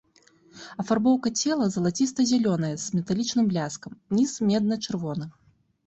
[0.83, 5.25] Афарбоўка цела залаціста-зялёная з металічным бляскам, ніз медна-чырвоны.